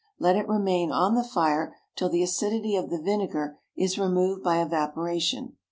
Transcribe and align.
Let 0.17 0.35
it 0.35 0.47
remain 0.47 0.91
on 0.91 1.13
the 1.13 1.23
fire 1.23 1.75
till 1.95 2.09
the 2.09 2.23
acidity 2.23 2.75
of 2.75 2.89
the 2.89 2.99
vinegar 2.99 3.59
is 3.77 3.99
removed 3.99 4.41
by 4.41 4.59
evaporation. 4.59 5.57